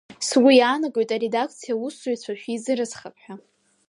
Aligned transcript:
Сгәы 0.27 0.51
иаанагоит 0.55 1.09
аредакциа 1.15 1.73
аусзуҩцәа 1.75 2.33
шәизыразхап 2.41 3.15
ҳәа. 3.23 3.35